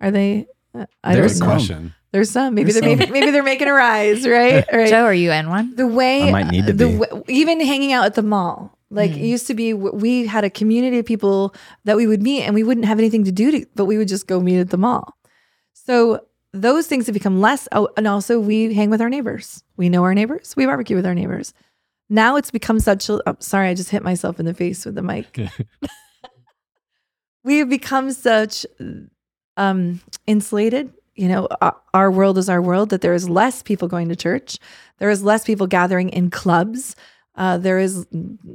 [0.00, 0.46] Are they?
[0.72, 1.54] Uh, I There's a don't know.
[1.56, 1.94] question.
[2.12, 2.54] There's some.
[2.54, 3.12] Maybe There's they're maybe, some.
[3.12, 4.64] maybe they're making a rise, right?
[4.72, 4.88] Right.
[4.88, 5.74] Joe, are you in one?
[5.74, 6.96] the way I might need to the be.
[6.96, 10.50] wa- even hanging out at the mall like it used to be we had a
[10.50, 11.52] community of people
[11.84, 14.06] that we would meet and we wouldn't have anything to do to, but we would
[14.06, 15.16] just go meet at the mall
[15.72, 16.20] so
[16.52, 20.04] those things have become less oh, and also we hang with our neighbors we know
[20.04, 21.52] our neighbors we barbecue with our neighbors
[22.08, 24.94] now it's become such a oh, sorry i just hit myself in the face with
[24.94, 25.36] the mic
[27.42, 28.64] we have become such
[29.56, 33.88] um insulated you know our, our world is our world that there is less people
[33.88, 34.58] going to church.
[34.98, 36.96] There is less people gathering in clubs.
[37.34, 38.06] Uh, there is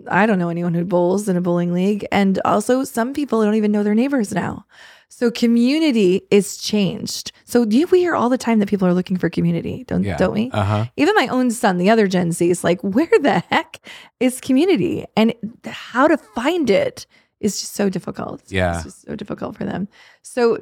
[0.10, 2.06] i don't know anyone who bowls in a bowling league.
[2.12, 4.66] And also some people don't even know their neighbors now.
[5.08, 7.32] So community is changed.
[7.44, 10.18] So you, we hear all the time that people are looking for community don't Yeah.
[10.18, 10.50] don't we?
[10.52, 10.86] Uh huh.
[10.98, 13.80] even my own son, the other Gen Z, is like, where the heck
[14.20, 15.06] is community?
[15.16, 15.34] And
[15.66, 17.06] how to find it
[17.42, 18.42] is just so difficult.
[18.48, 18.76] Yeah.
[18.76, 19.88] It's just so difficult for them.
[20.22, 20.60] So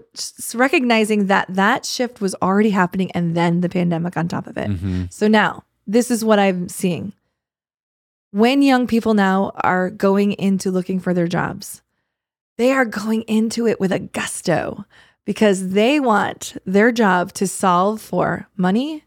[0.56, 4.68] recognizing that that shift was already happening and then the pandemic on top of it.
[4.68, 7.14] hmm So now this is what I'm seeing.
[8.32, 11.82] When young people now are going into looking for their jobs,
[12.58, 14.86] they are going into it with a gusto
[15.26, 19.04] because they want their job to solve for money,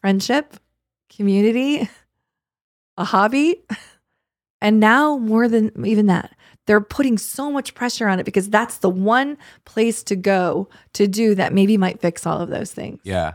[0.00, 0.56] friendship,
[1.08, 1.88] community,
[2.96, 3.62] a hobby.
[4.62, 6.36] And now, more than even that,
[6.70, 11.08] they're putting so much pressure on it because that's the one place to go to
[11.08, 13.00] do that maybe might fix all of those things.
[13.02, 13.32] Yeah.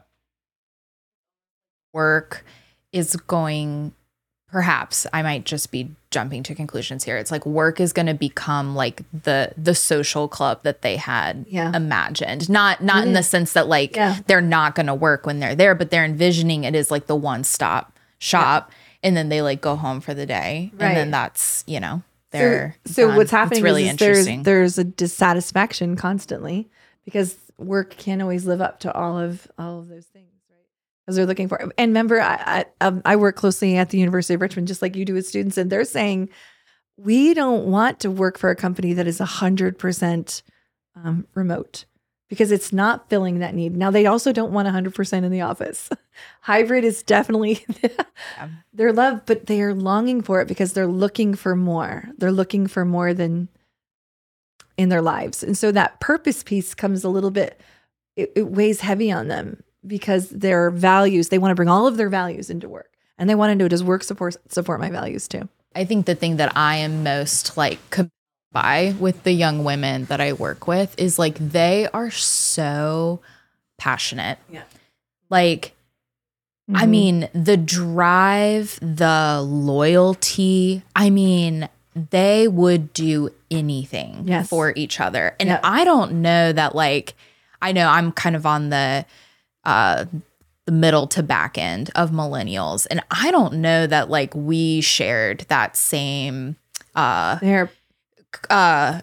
[1.94, 2.46] work
[2.94, 3.94] is going
[4.48, 8.14] perhaps i might just be jumping to conclusions here it's like work is going to
[8.14, 11.76] become like the the social club that they had Yeah.
[11.76, 13.26] imagined not not in the mm-hmm.
[13.26, 14.20] sense that like Yeah.
[14.28, 17.18] they're not going to work when they're there but they're envisioning it as like the
[17.18, 18.72] one stop shop
[19.04, 20.88] and then they like go home for the day Right.
[20.88, 22.02] and then that's you know
[22.40, 26.70] they're so, so what's happening it's really is, there's there's a dissatisfaction constantly
[27.04, 30.60] because work can't always live up to all of all of those things right?
[31.06, 34.34] Because they're looking for and remember i I, um, I work closely at the university
[34.34, 36.30] of richmond just like you do with students and they're saying
[36.98, 40.44] we don't want to work for a company that is 100%
[40.96, 41.86] um, remote
[42.36, 45.90] because it's not filling that need now they also don't want 100% in the office
[46.42, 47.66] hybrid is definitely
[48.74, 52.10] their love, but they are longing for it because they're looking for more.
[52.18, 53.50] They're looking for more than
[54.78, 55.44] in their lives.
[55.44, 57.60] And so that purpose piece comes a little bit,
[58.16, 61.98] it, it weighs heavy on them because their values, they want to bring all of
[61.98, 62.92] their values into work.
[63.18, 65.48] And they want to know does work support support my values too?
[65.74, 67.80] I think the thing that I am most like
[68.56, 73.20] by with the young women that I work with is like they are so
[73.78, 74.40] passionate.
[74.50, 74.64] Yeah.
[75.30, 75.74] Like,
[76.74, 76.90] I Mhm.
[76.90, 81.68] mean, the drive, the loyalty, I mean,
[82.12, 84.48] they would do anything Yes.
[84.48, 85.36] for each other.
[85.40, 85.60] And Yep.
[85.64, 87.14] I don't know that like
[87.62, 89.06] I know I'm kind of on the
[89.66, 90.06] uh
[90.66, 95.46] the middle to back end of millennials and I don't know that like we shared
[95.50, 96.56] that same
[96.96, 97.70] uh they're
[98.50, 99.02] uh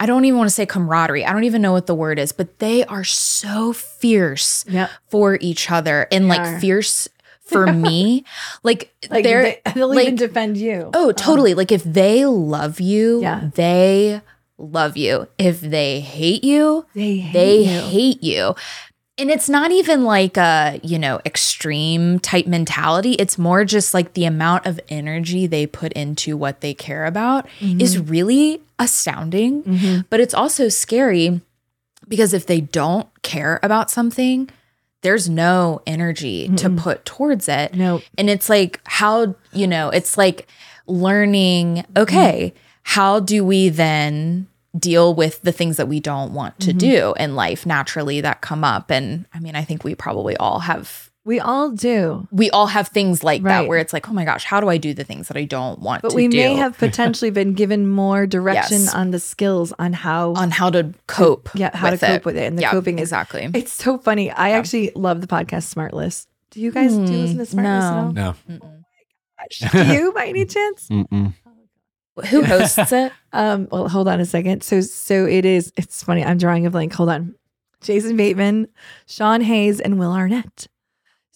[0.00, 1.24] I don't even want to say camaraderie.
[1.24, 4.90] I don't even know what the word is, but they are so fierce Yep.
[5.08, 6.60] for each other and They like are.
[6.60, 7.08] fierce
[7.42, 8.24] for me.
[8.62, 10.90] Like, like they're they, they'll like- even defend you.
[10.94, 11.54] Oh, totally.
[11.54, 13.50] like if they love you, Yeah.
[13.54, 14.20] they
[14.58, 15.26] love you.
[15.38, 17.80] If they hate you, they hate they you.
[17.80, 18.54] hate you.
[19.16, 23.12] And it's not even like a, you know, extreme type mentality.
[23.12, 27.46] It's more just like the amount of energy they put into what they care about
[27.60, 28.10] is Mm-hmm.
[28.10, 30.04] really astounding.
[30.10, 31.40] But it's also scary
[32.08, 34.50] because if they don't care about something,
[35.02, 37.74] there's no energy to put towards it.
[37.74, 38.02] No.
[38.18, 40.48] And it's like, how, you know, it's like
[40.86, 44.48] learning, okay, how do we then
[44.78, 46.78] deal with the things that we don't want to mm-hmm.
[46.78, 48.90] do in life naturally that come up?
[48.90, 51.10] And I mean, I think we probably all have.
[51.26, 52.28] We all do.
[52.30, 54.76] We all have things like that where it's like, oh my gosh, how do I
[54.76, 56.36] do the things that I don't want But to we do?
[56.36, 58.94] may have potentially been given more direction Yes.
[58.94, 61.48] on the skills on how on how to cope.
[61.54, 62.24] yeah, how to cope it.
[62.26, 62.44] with it.
[62.44, 63.48] And the Yeah, coping is exactly.
[63.54, 64.30] It's so funny.
[64.30, 66.26] I actually love the podcast SmartLess.
[66.50, 68.12] Do you guys do you listen to hmm, SmartLess at all?
[68.12, 68.34] No.
[68.50, 68.84] Oh Mm-mm.
[69.72, 70.88] Do you by any chance?
[70.88, 71.32] Mm-mm.
[72.30, 73.12] Who hosts it?
[73.32, 74.62] Um, well, hold on a second.
[74.62, 76.24] So so it is it's funny.
[76.24, 76.92] I'm drawing a blank.
[76.94, 77.34] Hold on.
[77.80, 78.68] Jason Bateman,
[79.06, 80.68] Sean Hayes, and Will Arnett.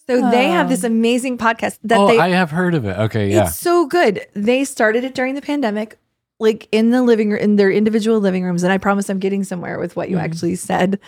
[0.06, 2.96] So they have this amazing podcast that oh, they I have heard of it.
[2.96, 3.46] Okay, yeah.
[3.48, 4.24] It's so good.
[4.32, 5.98] They started it during the pandemic,
[6.38, 8.62] like in the living room, in their individual living rooms.
[8.62, 10.22] And I promise I'm getting somewhere with what you Mhm.
[10.22, 10.98] actually said.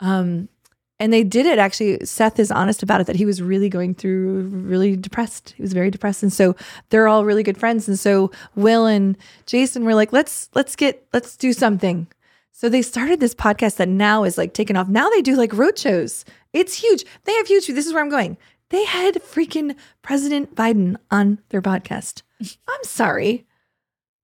[0.00, 0.50] Um,
[0.98, 2.04] and they did it actually.
[2.04, 5.54] Seth is honest about it that he was really going through really depressed.
[5.56, 6.56] He was very depressed, and so
[6.90, 7.88] they're all really good friends.
[7.88, 12.06] And so Will and Jason were like, let's let's get let's do something.
[12.52, 14.88] So they started this podcast that now is like taken off.
[14.88, 16.24] Now they do like road shows.
[16.54, 17.04] It's huge.
[17.24, 17.66] They have huge.
[17.66, 18.38] This is where I'm going.
[18.70, 22.22] They had freaking President Biden on their podcast.
[22.40, 23.46] I'm sorry.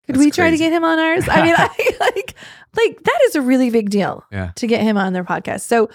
[0.07, 1.29] Could That's we try to get him on ours?
[1.29, 1.69] I mean, I,
[2.01, 2.35] like,
[2.77, 4.51] like that is a really big deal Yeah.
[4.57, 5.61] to get him on their podcast.
[5.61, 5.91] So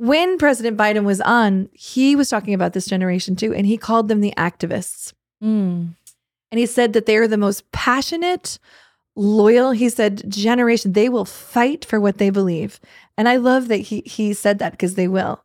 [0.00, 4.08] when President Biden was on, he was talking about this generation too, and he called
[4.08, 5.12] them the activists.
[5.44, 5.94] Mm.
[6.50, 8.58] And he said that they are the most passionate,
[9.14, 10.94] loyal, he said, generation.
[10.94, 12.80] They will fight for what they believe.
[13.18, 15.44] And I love that he he said that because they will.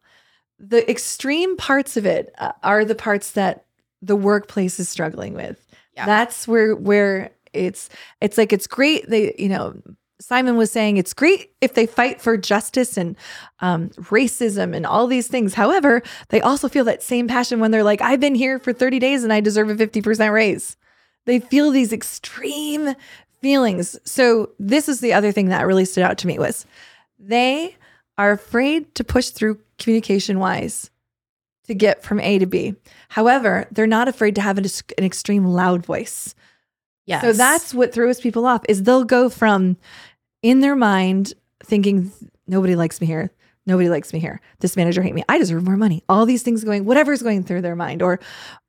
[0.58, 3.66] The extreme parts of it uh, are the parts that
[4.02, 5.68] the workplace is struggling with.
[5.98, 6.06] Yeah.
[6.06, 7.90] That's where where it's
[8.22, 9.76] it's like it's great they you know
[10.20, 13.18] Simon was saying it's great if they fight for justice and
[13.60, 15.54] um, racism and all these things.
[15.54, 19.00] However, they also feel that same passion when they're like, I've been here for 30
[19.00, 20.78] days and I deserve a 50% raise.
[21.26, 22.96] They feel these extreme
[23.42, 23.98] feelings.
[24.06, 26.66] So this is the other thing that really stood out to me was
[27.20, 27.76] they
[28.18, 30.90] are afraid to push through communication wise
[31.66, 32.76] to get from A to B.
[33.10, 34.66] However, they're not afraid to have an,
[34.98, 36.36] an extreme loud voice.
[37.06, 37.22] Yes.
[37.22, 39.78] So that's what throws people off is they'll go from
[40.42, 42.12] in their mind thinking
[42.48, 43.32] nobody likes me here.
[43.68, 44.42] Nobody likes me here.
[44.60, 45.24] This manager hate me.
[45.28, 46.04] I deserve more money.
[46.08, 48.20] All these things going, whatever's going through their mind, or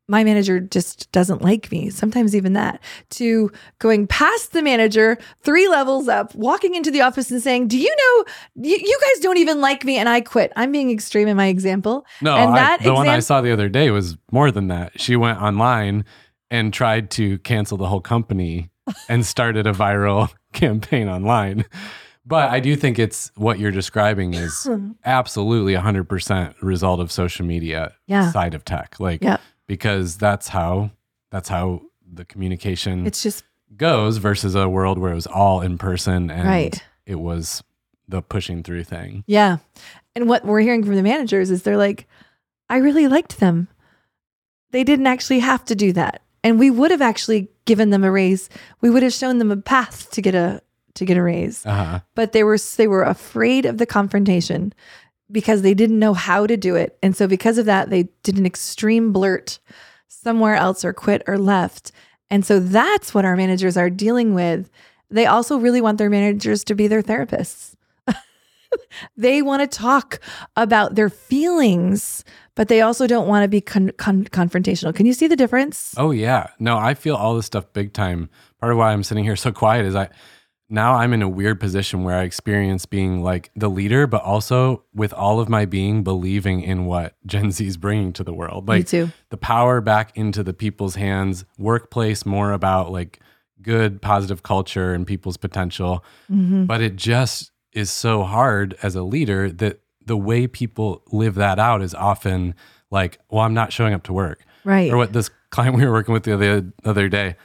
[0.09, 1.91] my manager just doesn't like me.
[1.91, 2.81] Sometimes even that.
[3.11, 7.77] To going past the manager, three levels up, walking into the office and saying, "Do
[7.79, 11.29] you know you, you guys don't even like me and I quit." I'm being extreme
[11.29, 12.07] in my example.
[12.23, 14.99] No, And I, that the one I saw the other day was more than that.
[15.01, 16.05] She went online
[16.51, 18.71] and tried to cancel the whole company
[19.09, 21.65] and started a viral campaign online.
[22.25, 24.69] But I do think it's what you're describing is
[25.05, 28.31] absolutely 100% result of social media Yeah.
[28.33, 28.99] side of tech.
[28.99, 29.39] Like Yeah.
[29.67, 30.91] because that's how
[31.31, 33.45] that's how the communication It's just
[33.77, 36.83] goes versus a world where it was all in person and Right.
[37.05, 37.63] it was
[38.09, 39.25] the pushing through thing.
[39.27, 39.59] Yeah.
[40.15, 42.07] And what we're hearing from the managers is they're like,
[42.71, 43.69] I really liked them.
[44.71, 46.23] They didn't actually have to do that.
[46.47, 48.49] And we would have actually given them a raise.
[48.81, 50.63] We would have shown them a path to get a
[50.95, 51.67] to get a raise.
[51.67, 51.99] Uh-huh.
[52.15, 54.73] But they were they were afraid of the confrontation
[55.29, 56.97] because they didn't know how to do it.
[57.03, 59.59] And so because of that, they did an extreme blurt
[60.07, 61.91] somewhere else or quit or left.
[62.31, 64.71] And so that's what our managers are dealing with.
[65.11, 67.75] They also really want their managers to be their therapists.
[69.17, 70.21] they want to talk
[70.57, 72.25] about their feelings,
[72.55, 74.95] but they also don't want to be con- con- confrontational.
[74.95, 75.95] Can you see the difference?
[75.97, 76.49] Oh yeah.
[76.59, 78.29] No, I feel all this stuff big time.
[78.61, 80.09] Part of why I'm sitting here so quiet is I
[80.69, 84.83] now I'm in a weird position where I experience being like the leader, but also
[84.93, 88.67] with all of my being believing in what Gen Z is bringing to the world.
[88.67, 89.11] Me Like too.
[89.31, 93.21] the power back into the people's hands, workplace more about like
[93.63, 96.05] good positive culture and people's potential.
[96.27, 101.35] hmm But it just is so hard as a leader that the way people live
[101.35, 102.55] that out is often
[102.91, 104.91] like, well, I'm not showing up to work Right.
[104.91, 107.37] or what this client we were working with the other, other day,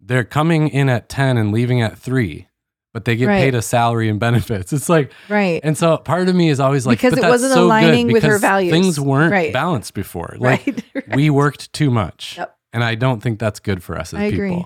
[0.00, 2.46] they're coming in at 10 and leaving at 3,
[2.92, 3.40] but they get Right.
[3.40, 4.72] paid a salary and benefits.
[4.72, 5.60] It's like, Right.
[5.64, 8.22] and so part of me is always like, Because it that's wasn't so aligning with
[8.22, 8.72] her values.
[8.72, 9.52] Things weren't Right.
[9.52, 10.36] balanced before.
[10.40, 11.08] Like right.
[11.16, 12.36] we worked too much.
[12.38, 12.56] Yep.
[12.72, 14.44] And I don't think that's good for us as I people.
[14.46, 14.64] agree.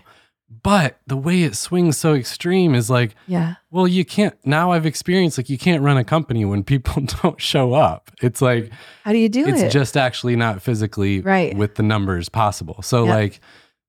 [0.62, 3.56] But the way it swings so extreme is like, yeah.
[3.70, 7.40] well, you can't now I've experienced like you can't run a company when people don't
[7.40, 8.10] show up.
[8.22, 8.70] It's like
[9.04, 9.64] How do you do it's it?
[9.66, 11.54] It's just actually not physically Right.
[11.56, 12.80] with the numbers possible.
[12.82, 13.14] So Yep.
[13.14, 13.40] like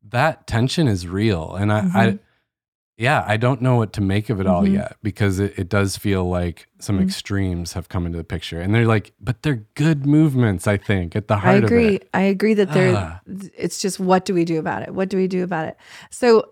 [0.10, 1.56] that tension is real.
[1.56, 2.20] And I, I Mhm.
[3.00, 4.74] Yeah, I don't know what to make of it all Mhm.
[4.74, 7.04] yet because it, it does feel like some Mhm.
[7.04, 8.60] extremes have come into the picture.
[8.60, 11.96] And they're like, but they're good movements, I think, at the heart of agree.
[11.96, 12.10] it.
[12.14, 12.94] I agree that there.
[12.98, 13.22] Ah.
[13.58, 14.94] It's just what do we do about it?
[14.94, 15.78] What do we do about it?
[16.12, 16.50] So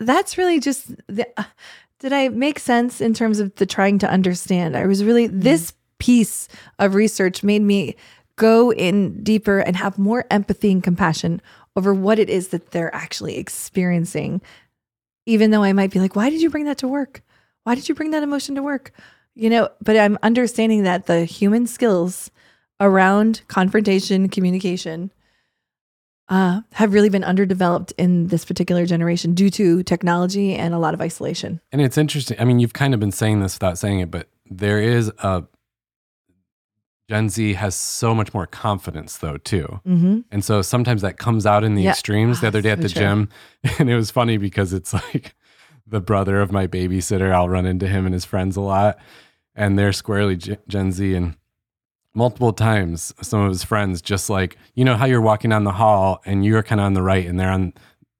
[0.00, 0.96] that's really just.
[1.08, 1.44] The, uh,
[2.00, 4.76] did I make sense in terms of the trying to understand?
[4.76, 7.94] I was really this piece of research made me
[8.36, 11.40] go in deeper and have more empathy and compassion
[11.76, 14.40] over what it is that they're actually experiencing.
[15.26, 17.22] Even though I might be like, why did you bring that to work?
[17.64, 18.92] Why did you bring that emotion to work?
[19.34, 22.30] You know, but I'm understanding that the human skills
[22.80, 25.12] around confrontation, communication,
[26.28, 30.94] uh, have really been underdeveloped in this particular generation due to technology and a lot
[30.94, 31.60] of isolation.
[31.72, 32.40] And it's interesting.
[32.40, 35.44] I mean, you've kind of been saying this without saying it, but there is a
[37.12, 39.80] Gen Z has so much more confidence though, too.
[39.86, 40.20] Mm-hmm.
[40.30, 41.90] And so sometimes that comes out in the Yeah.
[41.90, 42.40] extremes.
[42.40, 43.28] The Ah, other day at the gym,
[43.78, 45.34] and it was funny because it's like
[45.86, 47.30] the brother of my babysitter.
[47.30, 48.98] I'll run into him and his friends a lot,
[49.54, 51.14] and they're squarely Gen Gen Z.
[51.14, 51.36] And
[52.14, 55.72] multiple times some of his friends just like you know how you're walking down the
[55.72, 57.72] hall and you're kind of on the right and they're on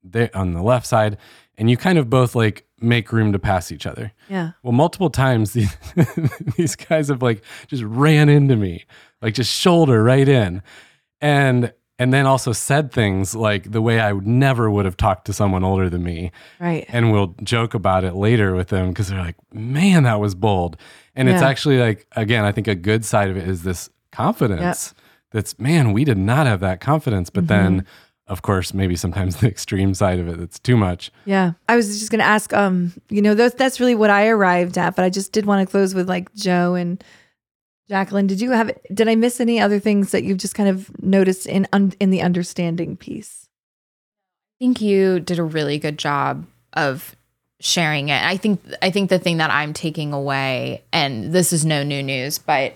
[0.02, 1.16] they on the left side
[1.58, 4.52] and you kind of both like make room to pass each other Yeah.
[4.62, 5.76] well multiple times these,
[6.56, 8.84] these guys have like just ran into me
[9.20, 10.62] like just shoulder right in
[11.20, 15.26] and and then also said things like the way I would never would have talked
[15.26, 16.84] to someone older than me Right.
[16.88, 20.76] and we'll joke about it later with them because they're like, man, that was bold.
[21.14, 24.94] And it's actually like, again, I think a good side of it is this confidence
[25.30, 27.30] that's, man, we did not have that confidence.
[27.30, 27.76] But Mm-hmm.
[27.76, 27.86] then,
[28.26, 31.10] of course, maybe sometimes the extreme side of it that's too much.
[31.24, 31.52] Yeah.
[31.68, 34.78] I was just going to ask, um, you know, that's, that's really what I arrived
[34.78, 37.02] at, but I just did want to close with like Joe and
[37.88, 38.26] Jacqueline.
[38.26, 41.46] Did you have, did I miss any other things that you've just kind of noticed
[41.46, 43.48] in, un, in the understanding piece?
[44.56, 47.16] I think you did a really good job of
[47.62, 48.22] sharing it.
[48.22, 52.02] I think I think the thing that I'm taking away and this is no new
[52.02, 52.74] news, but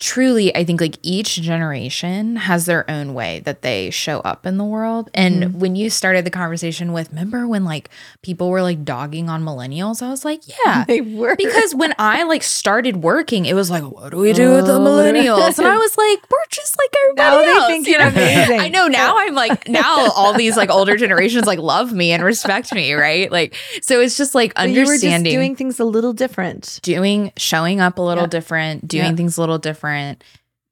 [0.00, 4.56] truly I think like each generation has their own way that they show up in
[4.56, 5.10] the world.
[5.14, 5.58] And Mm-hmm.
[5.58, 7.90] when you started the conversation with remember when like
[8.22, 10.84] people were like dogging on millennials, I was like, yeah.
[10.88, 11.34] They were.
[11.36, 14.74] Because when I like started working, it was like, what do we do with the
[14.74, 15.58] Oh, millennials?
[15.58, 17.66] And I was like, we're just like Now everybody they else.
[17.68, 18.08] think you know?
[18.08, 18.60] amazing.
[18.60, 22.22] I know now I'm like now all these like older generations like love me and
[22.22, 23.30] respect me, right?
[23.32, 26.78] Like so it's just like were just understanding doing things a little different.
[26.82, 28.28] doing showing up a little Yeah.
[28.28, 29.14] different, doing Yeah.
[29.16, 29.87] things a little different.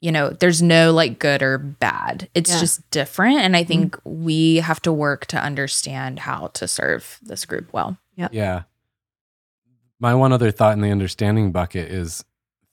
[0.00, 2.28] You know, there's no like good or bad.
[2.34, 2.56] It's Yeah.
[2.56, 2.62] Mm-hmm.
[2.62, 7.44] just different and I think we have to work to understand how to serve this
[7.46, 7.96] group well.
[8.14, 8.28] Yeah.
[8.30, 8.62] Yeah.
[9.98, 12.24] My one other thought in the understanding bucket is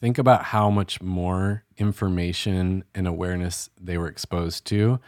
[0.01, 4.99] think about how much more information and awareness they were exposed to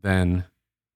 [0.00, 0.44] than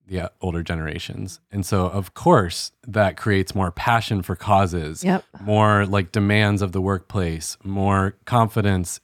[0.07, 1.40] the uh, older generations.
[1.51, 5.24] And so, of course, that creates more passion for causes, Yep.
[5.40, 9.01] more like demands of the workplace, more confidence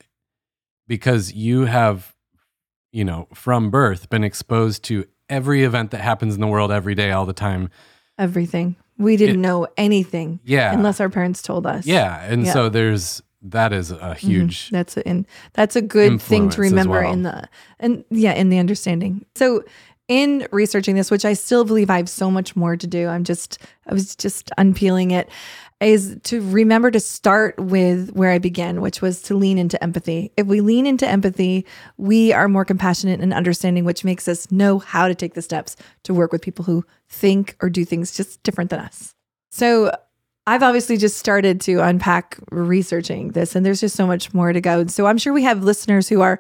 [0.89, 2.15] because you have,
[2.93, 6.95] you know, from birth been exposed to every event that happens in the world every
[6.95, 7.69] day, all the time.
[8.19, 8.77] Everything.
[8.99, 10.73] We didn't It- know anything Yeah.
[10.73, 11.87] unless our parents told us.
[11.87, 12.53] Yeah, and Yeah.
[12.53, 14.17] so there's that is a Mhm.
[14.17, 17.13] huge That's a, and that's a good thing to remember well.
[17.13, 19.25] in the and yeah in the understanding.
[19.37, 19.63] So
[20.09, 23.25] in researching this, which I still believe I have so much more to do, I'm
[23.25, 25.29] just I was just unpeeling it.
[25.79, 30.33] Is to remember to start with where I began, which was to lean into empathy.
[30.39, 31.67] If we lean into empathy,
[31.99, 35.77] we are more compassionate and understanding, which makes us know how to take the steps
[36.05, 39.15] to work with people who think or do things just different than us.
[39.51, 39.93] So
[40.49, 44.61] I've obviously just started to unpack researching this, and there's just so much more to
[44.61, 44.87] go.
[44.87, 46.39] So I'm sure we have listeners who are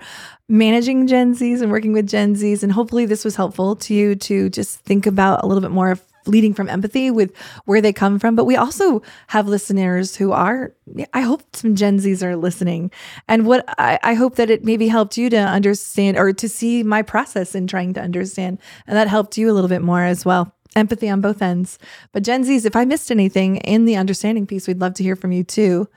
[0.48, 4.14] managing Gen Zs and working with Gen Zs, and hopefully this was helpful to you
[4.14, 7.92] to just think about a little bit more of leading from empathy with where they
[7.92, 8.36] come from.
[8.36, 10.72] But we also have listeners who are,
[11.12, 12.90] I hope some Gen Zs are listening.
[13.28, 16.82] And what I, I hope that it maybe helped you to understand or to see
[16.82, 18.58] my process in trying to understand.
[18.86, 21.78] And that helped you a little bit more as well empathy on both ends.
[22.12, 25.16] But Gen Zs, if I missed anything in the understanding piece, we'd love to hear
[25.16, 25.88] from you too.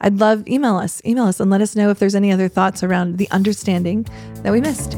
[0.00, 2.82] I'd love email us, email us and let us know if there's any other thoughts
[2.82, 4.06] around the understanding
[4.42, 4.96] that we missed.